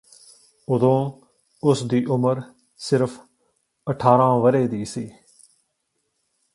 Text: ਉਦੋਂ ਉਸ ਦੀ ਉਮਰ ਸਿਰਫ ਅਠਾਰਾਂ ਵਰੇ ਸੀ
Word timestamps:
ਉਦੋਂ 0.67 1.11
ਉਸ 1.63 1.83
ਦੀ 1.83 2.03
ਉਮਰ 2.05 2.41
ਸਿਰਫ 2.79 3.19
ਅਠਾਰਾਂ 3.87 4.35
ਵਰੇ 4.39 4.67
ਸੀ 4.85 5.09